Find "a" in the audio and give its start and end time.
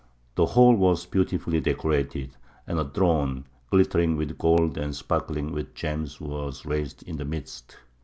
2.79-2.89